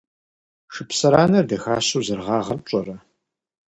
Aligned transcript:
Шыпсыранэр 0.73 1.45
дахащэу 1.49 2.05
зэрыгъагъэр 2.07 2.59
пщӀэрэ? 2.63 2.95